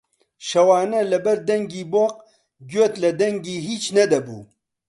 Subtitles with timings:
[0.47, 2.13] شەوانە لەبەر دەنگی بۆق
[2.69, 4.41] گوێت لە دەنگی هیچ نەدەبوو